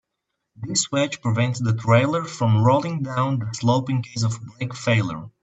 This 0.55 0.91
wedge 0.91 1.21
prevents 1.21 1.59
the 1.59 1.73
trailer 1.75 2.23
from 2.23 2.63
rolling 2.63 3.03
down 3.03 3.37
the 3.37 3.53
slope 3.53 3.87
in 3.91 4.01
case 4.01 4.23
of 4.23 4.41
brake 4.55 4.73
failure. 4.73 5.29